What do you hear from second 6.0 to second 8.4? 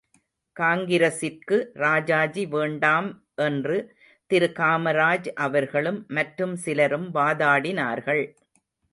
மற்றும் சிலரும் வாதாடினார்கள்.